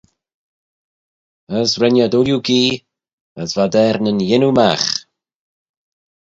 As 1.57 1.69
ren 1.81 1.95
ad 2.05 2.13
ooilley 2.17 2.41
gee, 2.47 2.75
as 3.41 3.51
v'ad 3.57 3.73
er 3.85 3.95
nyn 3.99 4.25
yannoo 4.29 4.53
magh. 4.57 4.87